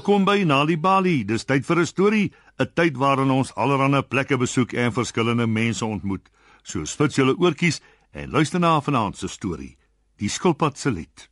Welkom 0.00 0.24
by 0.24 0.46
Nali 0.48 0.78
Bali. 0.80 1.26
Dis 1.28 1.42
tyd 1.44 1.66
vir 1.68 1.80
'n 1.80 1.86
storie, 1.86 2.32
'n 2.58 2.72
tyd 2.74 2.96
waarin 2.96 3.30
ons 3.30 3.52
allerlei 3.54 4.00
plekke 4.00 4.38
besoek 4.38 4.72
en 4.72 4.92
verskillende 4.92 5.46
mense 5.46 5.84
ontmoet. 5.84 6.30
So 6.62 6.84
spits 6.84 7.16
julle 7.16 7.36
oortjies 7.36 7.82
en 8.12 8.30
luister 8.30 8.60
na 8.60 8.80
vanaand 8.80 9.16
se 9.16 9.28
storie. 9.28 9.76
Die 10.16 10.28
skilpad 10.28 10.78
se 10.78 10.90
lied. 10.90 11.28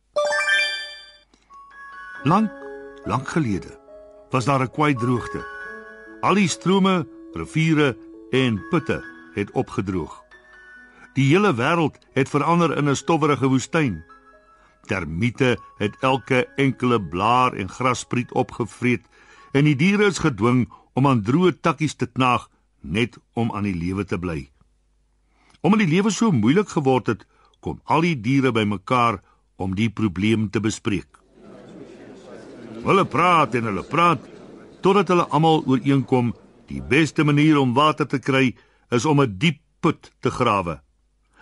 Lank, 2.23 2.51
lank 3.05 3.27
gelede 3.27 3.79
was 4.29 4.45
daar 4.45 4.61
'n 4.61 4.69
kwai 4.69 4.93
droogte. 4.93 5.43
Al 6.21 6.35
die 6.35 6.47
strome, 6.47 7.07
riviere 7.33 7.97
en 8.31 8.61
putte 8.69 9.03
het 9.33 9.51
opgedroog. 9.51 10.23
Die 11.15 11.33
hele 11.33 11.53
wêreld 11.55 11.97
het 12.13 12.29
verander 12.29 12.77
in 12.77 12.87
'n 12.87 12.95
stowwerige 12.95 13.47
woestyn. 13.47 14.03
Termiete 14.89 15.57
het 15.77 15.97
elke 16.01 16.47
enkele 16.57 16.97
blaar 17.01 17.53
en 17.53 17.69
grasspriet 17.69 18.31
opgevreet 18.33 19.05
en 19.53 19.67
die 19.69 19.75
diere 19.77 20.07
is 20.09 20.21
gedwing 20.23 20.65
om 20.97 21.07
aan 21.07 21.21
droë 21.25 21.59
takkies 21.61 21.93
te 21.95 22.07
knaag 22.09 22.47
net 22.81 23.19
om 23.37 23.51
aan 23.53 23.67
die 23.69 23.75
lewe 23.77 24.05
te 24.05 24.17
bly. 24.17 24.49
Omdat 25.61 25.83
die 25.83 25.91
lewe 25.93 26.11
so 26.11 26.31
moeilik 26.31 26.71
geword 26.73 27.11
het, 27.11 27.25
kom 27.59 27.81
al 27.83 28.01
die 28.07 28.15
diere 28.17 28.51
bymekaar 28.55 29.19
om 29.59 29.75
die 29.75 29.89
probleem 29.89 30.47
te 30.49 30.61
bespreek. 30.63 31.19
Hulle 32.79 33.05
praat 33.05 33.57
en 33.59 33.67
hulle 33.67 33.83
praat 33.83 34.23
totdat 34.81 35.11
hulle 35.11 35.27
almal 35.35 35.65
ooreenkom 35.67 36.31
die 36.71 36.81
beste 36.81 37.25
manier 37.27 37.59
om 37.59 37.75
water 37.75 38.07
te 38.07 38.19
kry 38.23 38.55
is 38.89 39.05
om 39.05 39.21
'n 39.21 39.37
diep 39.37 39.59
put 39.81 40.11
te 40.19 40.31
grawe. 40.31 40.81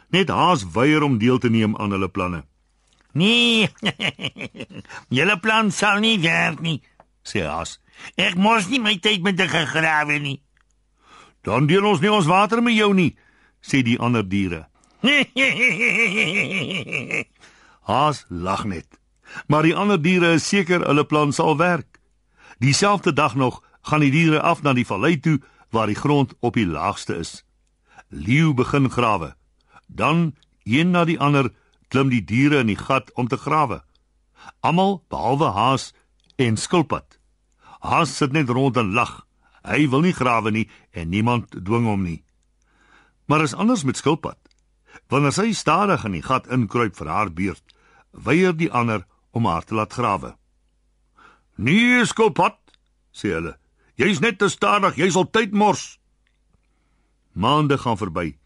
Net 0.09 0.30
Haas 0.30 0.66
weier 0.73 1.04
om 1.04 1.17
deel 1.17 1.38
te 1.38 1.50
neem 1.50 1.76
aan 1.76 1.92
hulle 1.92 2.09
planne. 2.09 2.44
Nee. 3.18 3.70
Julle 5.18 5.38
plan 5.42 5.72
sal 5.72 6.00
nie 6.04 6.18
werk 6.22 6.62
nie, 6.62 6.82
sê 7.26 7.46
Haas. 7.48 7.80
Ek 8.16 8.38
mors 8.38 8.68
nie 8.70 8.82
my 8.84 8.98
tyd 9.02 9.23
met 9.26 9.42
'n 9.42 9.50
gegrawe 9.50 10.20
nie. 10.22 10.42
Dan 11.42 11.66
deel 11.68 11.86
ons 11.86 12.02
nie 12.02 12.12
ons 12.12 12.30
water 12.30 12.62
met 12.62 12.76
jou 12.78 12.94
nie, 12.94 13.18
sê 13.62 13.82
die 13.82 14.00
ander 14.00 14.28
diere. 14.28 14.68
Haas 17.90 18.26
lag 18.30 18.66
net. 18.66 18.88
Maar 19.48 19.64
die 19.64 19.76
ander 19.76 20.02
diere 20.02 20.34
is 20.38 20.48
seker 20.48 20.86
hulle 20.86 21.06
plan 21.06 21.34
sal 21.34 21.58
werk. 21.58 22.00
Dieselfde 22.60 23.14
dag 23.14 23.36
nog 23.36 23.64
gaan 23.82 24.00
die 24.00 24.12
diere 24.12 24.42
af 24.42 24.62
na 24.62 24.73
die 24.73 24.86
vallei 24.86 25.20
toe 25.20 25.40
waar 25.70 25.88
die 25.88 25.95
grond 25.95 26.34
op 26.40 26.54
die 26.54 26.68
laagste 26.68 27.16
is. 27.16 27.45
Leeu 28.10 28.54
begin 28.54 28.90
grawe. 28.90 29.36
Dan 29.88 30.36
een 30.64 30.92
na 30.92 31.06
die 31.06 31.20
ander 31.20 31.52
klim 31.88 32.10
die 32.10 32.24
diere 32.24 32.62
in 32.64 32.72
die 32.72 32.80
gat 32.80 33.12
om 33.16 33.28
te 33.28 33.38
grawe. 33.38 33.82
Almal 34.60 35.02
behalwe 35.10 35.52
Haas 35.56 35.94
en 36.36 36.58
Skilpad. 36.58 37.20
Haas 37.80 38.16
sit 38.18 38.32
net 38.32 38.50
rond 38.50 38.78
en 38.78 38.94
lag. 38.94 39.26
Hy 39.68 39.88
wil 39.92 40.06
nie 40.06 40.16
grawe 40.16 40.52
nie 40.52 40.68
en 40.92 41.10
niemand 41.12 41.52
dwing 41.52 41.88
hom 41.88 42.04
nie. 42.04 42.24
Maar 43.28 43.44
is 43.44 43.56
anders 43.56 43.84
met 43.84 43.98
Skilpad. 44.00 44.39
Wanneer 45.11 45.36
sy 45.36 45.52
stadig 45.54 46.04
in 46.08 46.16
die 46.17 46.23
gat 46.26 46.48
inkruip 46.52 46.95
vir 46.98 47.11
haar 47.11 47.32
beurt, 47.32 47.64
weier 48.11 48.56
die 48.56 48.72
ander 48.72 49.06
om 49.32 49.45
haar 49.45 49.64
te 49.64 49.76
laat 49.76 49.94
grawe. 49.94 50.36
"Nee, 51.56 52.06
Skilpad," 52.06 52.58
sê 53.11 53.34
hulle. 53.34 53.58
"Jy's 53.95 54.20
net 54.20 54.40
te 54.40 54.50
stadig, 54.50 54.95
jy 54.95 55.10
sal 55.10 55.30
tyd 55.30 55.54
mors." 55.54 56.00
Maande 57.34 57.78
gaan 57.78 57.98
verby. 57.98 58.38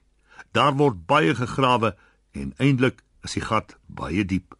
Daar 0.52 0.76
word 0.76 1.06
baie 1.06 1.36
gegrawe 1.36 1.96
en 2.32 2.54
eintlik 2.58 3.04
is 3.24 3.34
die 3.38 3.44
gat 3.46 3.78
baie 3.88 4.26
diep. 4.26 4.56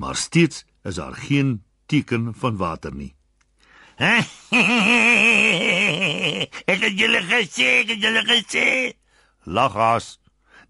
Maar 0.00 0.16
steeds 0.16 0.64
is 0.82 0.94
daar 1.00 1.14
geen 1.14 1.62
teken 1.86 2.34
van 2.34 2.56
water 2.56 2.94
nie. 2.94 3.14
ek 4.00 4.10
het 6.66 6.98
julle 6.98 7.22
gesê, 7.30 7.66
ek 7.84 7.88
het 7.94 8.00
julle 8.02 8.22
gesê. 8.26 8.68
Lachas. 9.44 10.18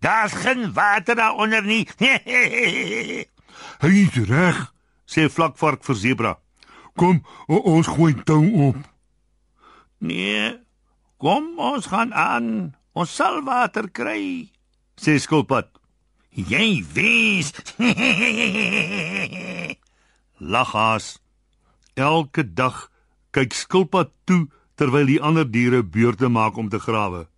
Daar's 0.04 0.32
geen 0.32 0.72
water 0.72 1.16
daaronder 1.16 1.64
nie. 1.64 1.88
Hy 3.82 3.92
is 4.04 4.18
reg, 4.28 4.74
sê 5.08 5.28
vlakvark 5.32 5.84
vir 5.86 5.96
zebra. 5.96 6.32
Kom, 6.98 7.22
ons 7.48 7.88
gooi 7.88 8.14
tou 8.28 8.44
op. 8.68 8.76
Nee. 10.04 10.60
Kom, 11.18 11.54
ons 11.56 11.86
gaan 11.88 12.12
aan. 12.12 12.74
Ons 12.94 13.14
sal 13.16 13.40
water 13.46 13.88
kry, 13.90 14.52
sê 15.00 15.16
skilpad. 15.18 15.70
Jy 16.34 16.84
wens. 16.92 17.52
Lachas. 20.52 21.22
Elke 21.94 22.42
dag 22.42 22.90
kyk 23.30 23.54
skilpad 23.54 24.10
toe 24.26 24.48
terwyl 24.74 25.06
die 25.06 25.20
ander 25.22 25.46
diere 25.46 25.84
beurte 25.86 26.28
maak 26.28 26.58
om 26.58 26.68
te 26.68 26.80
grawe. 26.82 27.28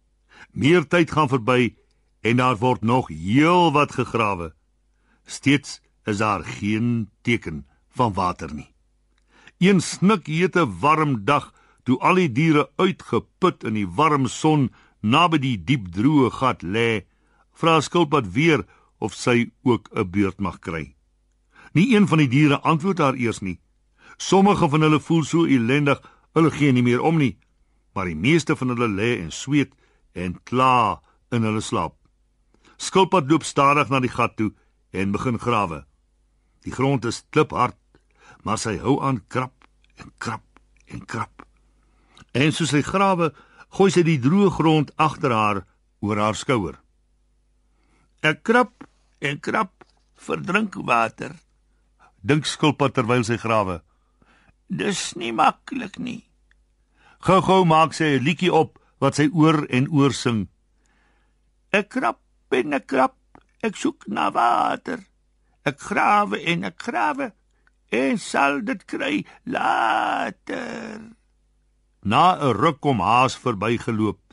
Meer 0.57 0.89
tyd 0.89 1.13
gaan 1.13 1.29
verby 1.29 1.77
en 2.25 2.41
daar 2.41 2.57
word 2.57 2.83
nog 2.83 3.13
heel 3.13 3.69
wat 3.77 3.93
gegrawe. 4.01 4.55
Steeds 5.29 5.83
is 6.09 6.25
daar 6.25 6.45
geen 6.45 7.11
teken 7.21 7.67
van 7.93 8.17
water 8.17 8.55
nie. 8.55 8.73
Een 9.59 9.81
snikhete 9.81 10.65
warm 10.81 11.25
dag 11.25 11.53
toe 11.85 12.01
al 12.01 12.15
die 12.15 12.33
diere 12.33 12.71
uitgeput 12.77 13.65
in 13.69 13.77
die 13.77 13.89
warm 13.89 14.25
son 14.27 14.71
naby 15.01 15.39
die 15.39 15.59
diep 15.69 15.93
droë 15.93 16.33
gat 16.33 16.65
lê, 16.65 17.05
vra 17.57 17.81
skilpad 17.81 18.33
weer 18.33 18.65
of 18.99 19.15
sy 19.15 19.51
ook 19.63 19.89
'n 19.93 20.11
beurt 20.11 20.39
mag 20.41 20.59
kry. 20.59 20.95
Nie 21.73 21.95
een 21.95 22.09
van 22.09 22.19
die 22.19 22.29
diere 22.29 22.61
antwoord 22.61 22.99
haar 22.99 23.15
eers 23.15 23.41
nie. 23.41 23.61
Sommige 24.17 24.69
van 24.69 24.81
hulle 24.81 25.01
voel 25.01 25.25
so 25.25 25.45
ellendig, 25.45 26.01
hulle 26.33 26.51
gee 26.51 26.73
nie 26.73 26.83
meer 26.83 27.01
om 27.01 27.17
nie, 27.17 27.39
maar 27.95 28.05
die 28.05 28.17
meeste 28.17 28.57
van 28.57 28.69
hulle 28.69 28.89
lê 28.89 29.21
en 29.21 29.31
sweet 29.31 29.73
en 30.13 30.43
kla 30.45 31.01
in 31.31 31.43
hulle 31.43 31.61
slaap. 31.61 31.95
Skilpad 32.77 33.31
loop 33.31 33.45
stadig 33.45 33.89
na 33.89 34.01
die 34.01 34.13
gat 34.13 34.37
toe 34.37 34.53
en 34.91 35.13
begin 35.13 35.39
grawe. 35.39 35.85
Die 36.65 36.73
grond 36.73 37.05
is 37.05 37.25
kliphard, 37.31 37.77
maar 38.45 38.59
sy 38.59 38.77
hou 38.79 38.99
aan 39.03 39.23
krap 39.29 39.67
en 39.97 40.13
krap 40.19 40.45
en 40.87 41.05
krap. 41.05 41.47
En 42.33 42.53
soos 42.53 42.73
sy 42.73 42.83
grawe, 42.85 43.33
gooi 43.77 43.91
sy 43.93 44.05
die 44.07 44.21
droë 44.21 44.51
grond 44.59 44.93
agter 44.97 45.33
haar 45.33 45.63
oor 46.05 46.21
haar 46.21 46.37
skouer. 46.37 46.77
Ek 48.27 48.43
krap 48.43 48.87
en 49.23 49.39
krap 49.39 49.85
vir 50.27 50.41
drinkwater. 50.43 51.37
Dink 52.27 52.49
skilpad 52.51 52.97
terwyl 52.97 53.23
sy 53.27 53.37
grawe. 53.39 53.77
Dis 54.67 55.13
nie 55.15 55.31
maklik 55.31 56.01
nie. 56.03 56.25
Gou-gou 57.23 57.63
maak 57.65 57.95
sy 57.95 58.17
'n 58.17 58.25
liedjie 58.27 58.53
op 58.53 58.81
wat 58.99 59.15
sy 59.15 59.29
oor 59.33 59.67
en 59.71 59.87
oor 59.95 60.13
sing. 60.13 60.49
Ek 61.71 61.89
krap 61.89 62.21
en 62.51 62.73
ek 62.73 62.87
krap, 62.87 63.15
ek 63.63 63.77
soek 63.77 64.09
na 64.09 64.31
water. 64.31 65.07
Ek 65.65 65.79
grawe 65.79 66.39
en 66.53 66.65
ek 66.65 66.83
grawe 66.83 67.33
en 67.91 68.19
sal 68.19 68.63
dit 68.65 68.83
kry 68.87 69.25
later. 69.45 71.15
Na 72.03 72.35
'n 72.35 72.55
ruk 72.63 72.81
kom 72.81 73.01
Haas 73.01 73.37
verbygeloop. 73.37 74.26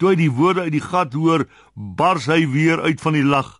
Toe 0.00 0.14
hy 0.14 0.16
die 0.16 0.32
woorde 0.32 0.64
uit 0.64 0.72
die 0.72 0.80
gat 0.80 1.12
hoor, 1.12 1.44
bars 1.76 2.24
hy 2.30 2.46
weer 2.48 2.80
uit 2.80 3.02
van 3.04 3.18
die 3.18 3.26
lag. 3.26 3.58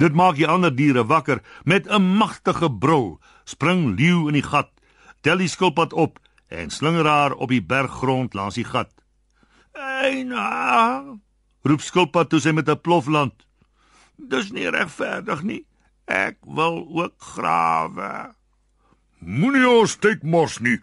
Dit 0.00 0.16
maak 0.16 0.38
die 0.38 0.48
ander 0.48 0.72
diere 0.72 1.04
wakker 1.04 1.42
met 1.68 1.84
'n 1.86 2.16
magtige 2.16 2.72
brul. 2.72 3.20
Spring 3.44 3.98
leeu 3.98 4.28
in 4.28 4.32
die 4.40 4.42
gat, 4.42 4.70
tel 5.20 5.36
die 5.36 5.52
skilpad 5.52 5.92
op 5.92 6.18
en 6.48 6.70
slinger 6.70 7.04
haar 7.04 7.32
op 7.34 7.48
die 7.48 7.60
berggrond 7.60 8.34
langs 8.34 8.54
die 8.54 8.64
gat. 8.64 8.90
"Eina!" 9.72 11.18
roep 11.62 11.80
skilpad 11.80 12.28
toe 12.28 12.40
sy 12.40 12.52
met 12.52 12.68
'n 12.68 12.80
plof 12.80 13.06
land. 13.06 13.46
"Dis 14.16 14.50
nie 14.50 14.70
regverdig 14.70 15.42
nie. 15.42 15.66
Ek 16.06 16.38
wil 16.40 16.88
ook 16.88 17.14
grawe." 17.18 18.34
Moenie 19.18 19.68
ons 19.68 19.96
tyd 19.96 20.22
mors 20.22 20.58
nie. 20.58 20.80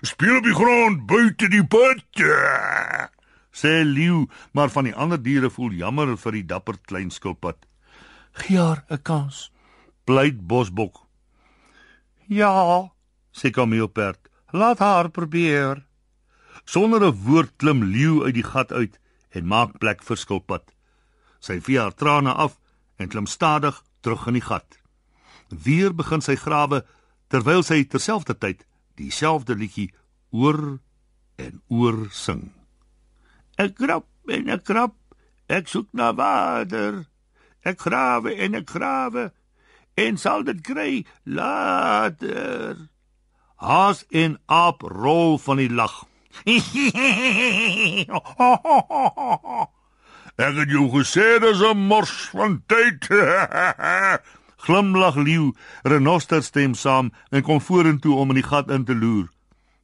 Speel 0.00 0.36
op 0.36 0.44
die 0.44 0.54
grond 0.54 1.06
buite 1.06 1.48
die 1.48 1.66
put 1.66 2.04
sê 3.52 3.84
leeu, 3.84 4.26
maar 4.52 4.70
van 4.70 4.84
die 4.84 4.94
ander 4.94 5.18
diere 5.22 5.50
voel 5.50 5.72
jammer 5.72 6.16
vir 6.16 6.32
die 6.38 6.46
dapper 6.46 6.78
klein 6.86 7.10
skilpad. 7.10 7.66
Gee 8.32 8.58
haar 8.58 8.84
'n 8.90 9.02
kans, 9.02 9.50
pleit 10.04 10.40
bosbok. 10.46 11.06
Ja, 12.26 12.90
sê 13.32 13.50
kameelperd, 13.50 14.28
laat 14.52 14.78
haar 14.78 15.10
probeer. 15.10 15.84
Sonder 16.64 17.02
'n 17.02 17.16
woord 17.24 17.56
klim 17.56 17.82
leeu 17.82 18.24
uit 18.24 18.34
die 18.34 18.46
gat 18.52 18.72
uit 18.72 18.98
en 19.30 19.46
maak 19.46 19.78
plek 19.78 20.02
vir 20.02 20.16
skilpad. 20.16 20.72
Sy 21.40 21.60
vee 21.60 21.78
haar 21.78 21.94
trane 21.94 22.32
af 22.32 22.58
en 22.98 23.08
klim 23.08 23.26
stadig 23.26 23.82
terug 24.00 24.26
in 24.26 24.34
die 24.34 24.44
gat. 24.44 24.78
Weer 25.48 25.94
begin 25.94 26.20
sy 26.20 26.36
grawe 26.36 26.84
terwyl 27.28 27.62
sy 27.62 27.84
terselfdertyd 27.84 28.66
dieselfde 28.94 29.54
liedjie 29.54 29.90
oor 30.30 30.78
en 31.36 31.62
oor 31.68 32.08
sing. 32.10 32.59
Ek 33.60 33.74
krap 33.76 34.06
en 34.32 34.48
ek 34.54 34.62
krap, 34.64 34.94
ek 35.52 35.68
soek 35.68 35.88
na 35.92 36.14
water. 36.16 37.04
Ek 37.60 37.76
grawe 37.84 38.32
en 38.32 38.56
ek 38.56 38.70
grawe 38.72 39.24
en 40.00 40.16
sal 40.16 40.46
dit 40.48 40.60
kry 40.64 41.04
later. 41.28 42.88
Haas 43.60 44.04
en 44.16 44.38
aap 44.48 44.80
rol 44.88 45.36
van 45.44 45.60
die 45.60 45.68
lag. 45.68 45.92
Ek 50.40 50.54
het 50.56 50.70
jou 50.72 50.86
gesê 50.94 51.36
dis 51.42 51.60
'n 51.60 51.76
mors 51.90 52.14
van 52.32 52.62
tyd. 52.66 53.08
Glimlag 54.64 55.16
leeu, 55.16 55.52
renoster 55.82 56.42
stem 56.42 56.74
saam 56.74 57.12
en 57.30 57.42
kom 57.42 57.60
vorentoe 57.60 58.14
om 58.16 58.30
in 58.32 58.40
die 58.40 58.48
gat 58.48 58.70
in 58.70 58.84
te 58.84 58.94
loer. 58.94 59.28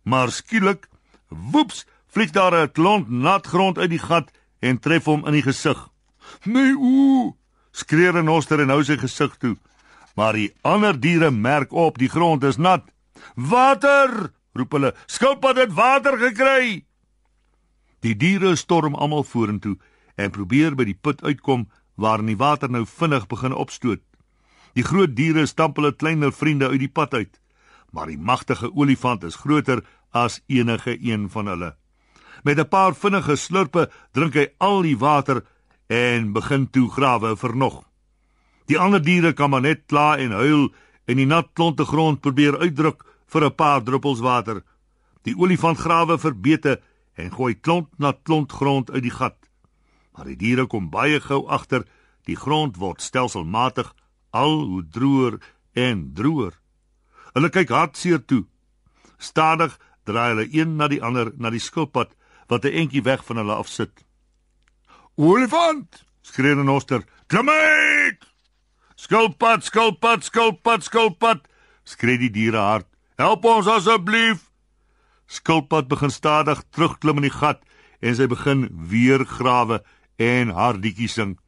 Maar 0.05 0.31
skielik, 0.33 0.89
woeps, 1.29 1.85
vlieg 2.17 2.33
daar 2.33 2.55
'n 2.63 2.73
klont 2.73 3.09
nat 3.09 3.47
grond 3.47 3.79
uit 3.79 3.91
die 3.91 3.99
gat 4.09 4.31
en 4.59 4.79
tref 4.79 5.05
hom 5.05 5.27
in 5.27 5.33
die 5.33 5.43
gesig. 5.43 5.89
"Nee, 6.45 6.73
ooh!" 6.79 7.37
skree 7.71 8.11
renoster 8.11 8.61
en 8.61 8.69
hou 8.69 8.83
sy 8.85 8.97
gesig 8.97 9.37
toe. 9.37 9.57
Maar 10.15 10.33
die 10.33 10.55
ander 10.63 11.01
diere 11.01 11.31
merk 11.31 11.73
op, 11.73 11.99
die 11.99 12.09
grond 12.09 12.45
is 12.45 12.57
nat. 12.57 12.85
"Water!" 13.35 14.33
roep 14.53 14.73
hulle. 14.73 14.95
"Skilpad 15.07 15.57
het 15.57 15.73
water 15.73 16.19
gekry!" 16.19 16.85
Die 18.01 18.17
diere 18.17 18.57
storm 18.57 18.95
almal 18.95 19.25
vorentoe 19.25 19.77
en 20.15 20.31
probeer 20.31 20.75
by 20.75 20.85
die 20.85 20.99
put 21.01 21.23
uitkom 21.23 21.69
waarin 21.95 22.27
die 22.27 22.37
water 22.37 22.71
nou 22.71 22.87
vinnig 22.87 23.27
begin 23.27 23.53
opstoot. 23.53 24.01
Die 24.73 24.85
groot 24.85 25.17
diere 25.17 25.47
stamp 25.47 25.77
hulle 25.77 25.93
kleiner 25.93 26.33
vriende 26.33 26.69
uit 26.69 26.79
die 26.81 26.93
pad 26.93 27.15
uit, 27.15 27.41
maar 27.91 28.07
die 28.07 28.19
magtige 28.19 28.75
olifant 28.75 29.25
is 29.25 29.35
groter 29.35 29.85
as 30.11 30.41
enige 30.47 30.97
een 31.03 31.31
van 31.31 31.47
hulle. 31.47 31.77
Met 32.43 32.59
'n 32.59 32.69
paar 32.69 32.95
vinnige 32.95 33.37
slurpe 33.37 33.91
drink 34.13 34.35
hy 34.35 34.47
al 34.59 34.83
die 34.83 34.99
water 34.99 35.45
en 35.87 36.33
begin 36.33 36.71
toe 36.71 36.91
grawe 36.91 37.37
vir 37.37 37.57
nog. 37.57 37.85
Die 38.67 38.79
ander 38.79 39.03
diere 39.03 39.33
kan 39.33 39.51
maar 39.51 39.61
net 39.61 39.87
kla 39.87 40.17
en 40.17 40.31
huil 40.31 40.73
en 41.05 41.17
die 41.17 41.27
nat 41.27 41.49
klonte 41.53 41.85
grond 41.85 42.21
probeer 42.21 42.59
uitdruk 42.59 43.05
vir 43.27 43.45
'n 43.45 43.55
paar 43.55 43.83
druppels 43.83 44.21
water. 44.21 44.63
Die 45.23 45.37
olifant 45.37 45.79
grawe 45.79 46.19
verbete 46.19 46.81
en 47.15 47.31
gooi 47.31 47.55
klont 47.55 47.89
na 47.99 48.13
klont 48.23 48.53
grond 48.53 48.91
uit 48.91 49.03
die 49.03 49.11
gat 49.11 49.47
maar 50.17 50.31
die 50.31 50.39
diere 50.41 50.67
kom 50.67 50.89
baie 50.91 51.21
gou 51.21 51.45
agter 51.53 51.85
die 52.27 52.37
grond 52.37 52.79
word 52.81 53.05
stelselmatig 53.05 53.93
al 54.33 54.65
hoe 54.65 54.83
droër 54.93 55.39
en 55.77 56.07
droër. 56.17 56.55
Hulle 57.37 57.51
kyk 57.53 57.71
hartseer 57.71 58.23
toe. 58.25 58.47
Stadig 59.21 59.77
draai 60.09 60.33
hulle 60.33 60.47
een 60.49 60.77
na 60.81 60.89
die 60.89 61.03
ander 61.05 61.33
na 61.37 61.53
die 61.53 61.63
skilpad 61.63 62.17
wat 62.47 62.65
'n 62.65 62.77
entjie 62.83 63.03
weg 63.03 63.25
van 63.25 63.37
hulle 63.37 63.55
af 63.55 63.69
sit. 63.69 64.05
"Olifant!" 65.17 66.05
skree 66.21 66.55
'n 66.55 66.69
oster. 66.69 67.03
"Klim 67.27 67.49
uit!" 67.51 68.27
"Skilpad, 68.95 69.65
skilpad, 69.65 70.25
skilpad, 70.25 70.83
skilpad!" 70.83 71.49
skree 71.85 72.19
die 72.19 72.31
diere 72.31 72.57
hard. 72.59 72.87
"Help 73.17 73.45
ons 73.45 73.67
asseblief!" 73.67 74.51
Skilpad 75.27 75.89
begin 75.89 76.11
stadig 76.11 76.63
terugklim 76.71 77.17
in 77.17 77.23
die 77.23 77.31
gat 77.31 77.63
en 78.01 78.15
sy 78.15 78.27
begin 78.27 78.69
weer 78.91 79.25
grawe 79.25 79.83
en 80.17 80.53
haar 80.55 80.75
liedjie 80.75 81.09
sing. 81.09 81.39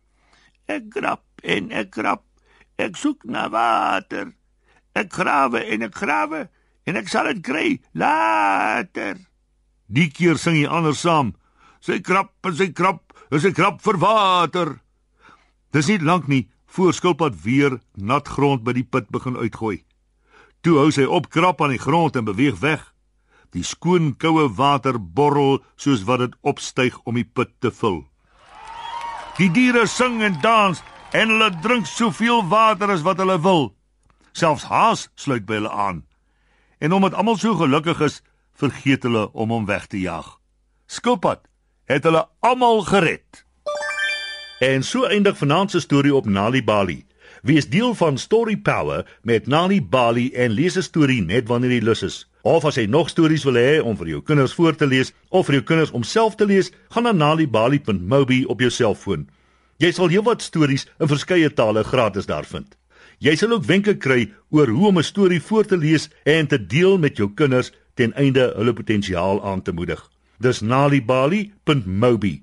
Ek 0.66 0.90
grap 0.92 1.22
en 1.42 1.70
ek 1.70 1.94
grap, 1.94 2.24
ek 2.76 2.96
soek 2.96 3.24
na 3.24 3.48
water. 3.48 4.32
Ek 4.98 5.12
grawe 5.12 5.62
en 5.62 5.86
ek 5.86 5.94
grawe 5.94 6.48
en 6.88 6.96
ek 6.96 7.08
sal 7.08 7.30
dit 7.30 7.42
kry 7.44 7.68
later. 7.92 9.27
Die 9.88 10.10
keer 10.12 10.36
sing 10.36 10.58
hy 10.60 10.66
anders 10.68 11.00
saam. 11.00 11.32
Sy 11.80 12.00
krap 12.04 12.32
en 12.46 12.56
sy 12.56 12.68
krap, 12.76 13.02
en 13.32 13.40
sy 13.40 13.52
krap 13.56 13.80
vir 13.84 13.98
water. 14.02 14.76
Dis 15.72 15.88
nie 15.88 15.98
lank 16.04 16.28
nie 16.28 16.46
voor 16.68 16.92
skilpad 16.92 17.36
weer 17.44 17.78
nat 17.96 18.28
grond 18.28 18.64
by 18.64 18.74
die 18.76 18.84
put 18.84 19.08
begin 19.12 19.38
uitgooi. 19.40 19.80
Toe 20.60 20.76
hou 20.80 20.90
sy 20.92 21.06
op 21.08 21.30
krap 21.32 21.62
aan 21.64 21.72
die 21.72 21.80
grond 21.80 22.16
en 22.16 22.28
beweeg 22.28 22.60
weg. 22.60 22.82
Die 23.56 23.64
skoon 23.64 24.12
koue 24.20 24.48
water 24.52 24.98
borrel 25.00 25.62
soos 25.80 26.04
wat 26.04 26.20
dit 26.20 26.36
opstyg 26.44 26.98
om 27.08 27.16
die 27.16 27.24
put 27.24 27.54
te 27.64 27.72
vul. 27.72 28.02
Die 29.38 29.48
diere 29.54 29.86
sing 29.88 30.20
en 30.26 30.36
dans 30.42 30.82
en 31.16 31.32
hulle 31.32 31.48
drink 31.64 31.86
soveel 31.88 32.42
water 32.50 32.90
as 32.92 33.04
wat 33.06 33.22
hulle 33.22 33.38
wil. 33.40 33.70
Selfs 34.36 34.68
haas 34.68 35.08
sluit 35.16 35.46
by 35.48 35.62
hulle 35.62 35.72
aan. 35.72 36.02
En 36.84 36.92
omdat 36.92 37.16
almal 37.16 37.38
so 37.40 37.56
gelukkig 37.56 38.02
is, 38.04 38.20
vergeet 38.58 39.02
hulle 39.06 39.28
om 39.32 39.50
hom 39.54 39.66
weg 39.66 39.86
te 39.86 40.00
jag. 40.00 40.38
Skilpad 40.86 41.46
het 41.88 42.04
hulle 42.04 42.26
almal 42.44 42.82
gered. 42.88 43.44
En 44.60 44.82
so 44.82 45.06
eindig 45.06 45.38
vanaand 45.38 45.70
se 45.70 45.80
storie 45.80 46.14
op 46.14 46.26
Nali 46.26 46.62
Bali. 46.64 47.04
Wie 47.42 47.56
is 47.56 47.68
deel 47.70 47.94
van 47.94 48.18
Story 48.18 48.56
Power 48.56 49.06
met 49.22 49.46
Nali 49.46 49.78
Bali 49.82 50.32
en 50.34 50.50
lees 50.50 50.76
'n 50.76 50.82
storie 50.82 51.22
net 51.22 51.48
wanneer 51.48 51.70
jy 51.70 51.80
lus 51.80 52.02
is. 52.02 52.26
Of 52.42 52.64
as 52.64 52.74
jy 52.74 52.86
nog 52.86 53.08
stories 53.08 53.44
wil 53.44 53.54
hê 53.54 53.82
om 53.82 53.96
vir 53.96 54.08
jou 54.08 54.22
kinders 54.22 54.54
voor 54.54 54.74
te 54.76 54.86
lees 54.86 55.12
of 55.28 55.46
vir 55.46 55.54
jou 55.54 55.64
kinders 55.64 55.90
om 55.90 56.02
self 56.02 56.34
te 56.34 56.46
lees, 56.46 56.70
gaan 56.88 57.02
na 57.02 57.12
nalibali.mobi 57.12 58.44
op 58.44 58.60
jou 58.60 58.70
selfoon. 58.70 59.28
Jy 59.76 59.92
sal 59.92 60.08
heelwat 60.08 60.42
stories 60.42 60.86
in 60.98 61.08
verskeie 61.08 61.54
tale 61.54 61.84
gratis 61.84 62.26
daar 62.26 62.44
vind. 62.44 62.76
Jy 63.18 63.34
sal 63.36 63.52
ook 63.52 63.64
wenke 63.64 63.96
kry 63.98 64.30
oor 64.50 64.68
hoe 64.68 64.86
om 64.86 64.98
'n 64.98 65.02
storie 65.02 65.42
voor 65.42 65.64
te 65.64 65.76
lees 65.76 66.08
en 66.24 66.46
te 66.46 66.66
deel 66.66 66.98
met 66.98 67.16
jou 67.16 67.30
kinders 67.34 67.72
ten 67.98 68.14
einde 68.14 68.52
hulle 68.56 68.72
potensiaal 68.72 69.42
aan 69.44 69.62
te 69.62 69.74
moedig. 69.74 70.00
Dis 70.38 70.60
nalibali.mobi. 70.60 72.34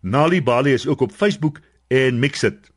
Nalibali 0.00 0.72
is 0.72 0.86
ook 0.86 1.00
op 1.00 1.12
Facebook 1.12 1.60
en 1.88 2.18
Mixit. 2.18 2.70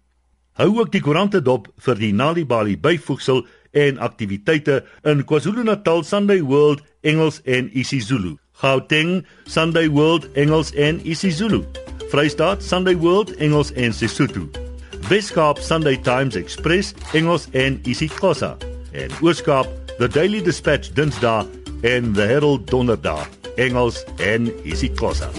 Hou 0.60 0.80
ook 0.80 0.92
die 0.92 1.02
koerante 1.02 1.42
dop 1.42 1.72
vir 1.88 2.00
die 2.00 2.14
Nalibali 2.14 2.76
byvoegsel 2.80 3.46
en 3.76 3.98
aktiwiteite 4.00 4.84
in 5.04 5.24
KwaZulu-Natal 5.28 6.04
Sunday 6.04 6.42
World 6.44 6.84
Engels 7.02 7.42
en 7.44 7.70
isiZulu. 7.72 8.36
Gauteng 8.62 9.26
Sunday 9.46 9.90
World 9.90 10.32
Engels 10.32 10.72
en 10.74 11.00
isiZulu. 11.04 11.64
Vrystaat 12.12 12.64
Sunday 12.64 12.96
World 12.96 13.36
Engels 13.36 13.74
en 13.74 13.94
Sesotho. 13.94 14.48
Weskaap 15.10 15.60
Sunday 15.60 15.98
Times 15.98 16.36
Express 16.36 16.94
Engels 17.14 17.48
en 17.52 17.80
isiXhosa. 17.84 18.58
En 18.92 19.12
Ooskaap 19.22 19.68
The 19.98 20.08
Daily 20.08 20.42
Dispatch 20.42 20.94
Dinsdae 20.94 21.65
en 21.86 22.14
The 22.14 22.26
Herald 22.26 22.70
Donderdag 22.70 23.28
Engels 23.58 24.06
en 24.18 24.52
isiXhosa. 24.64 25.30